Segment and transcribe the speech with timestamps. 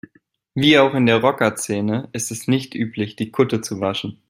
[0.55, 4.19] Wie auch in der Rocker-Szene ist es nicht üblich, die Kutte zu waschen.